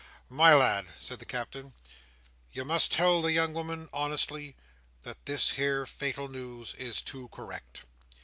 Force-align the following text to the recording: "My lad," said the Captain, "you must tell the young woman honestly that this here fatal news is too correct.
"My 0.29 0.55
lad," 0.55 0.87
said 0.97 1.19
the 1.19 1.27
Captain, 1.27 1.75
"you 2.51 2.65
must 2.65 2.91
tell 2.91 3.21
the 3.21 3.31
young 3.33 3.53
woman 3.53 3.87
honestly 3.93 4.55
that 5.03 5.27
this 5.27 5.51
here 5.51 5.85
fatal 5.85 6.27
news 6.27 6.73
is 6.73 7.03
too 7.03 7.27
correct. 7.27 7.81